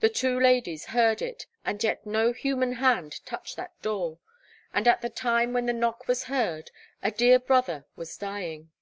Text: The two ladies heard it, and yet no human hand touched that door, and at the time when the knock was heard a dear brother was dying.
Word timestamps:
The 0.00 0.08
two 0.08 0.40
ladies 0.40 0.86
heard 0.86 1.22
it, 1.22 1.46
and 1.64 1.80
yet 1.84 2.04
no 2.04 2.32
human 2.32 2.72
hand 2.72 3.24
touched 3.24 3.54
that 3.54 3.80
door, 3.82 4.18
and 4.74 4.88
at 4.88 5.00
the 5.00 5.08
time 5.08 5.52
when 5.52 5.66
the 5.66 5.72
knock 5.72 6.08
was 6.08 6.24
heard 6.24 6.72
a 7.04 7.12
dear 7.12 7.38
brother 7.38 7.86
was 7.94 8.16
dying. 8.16 8.72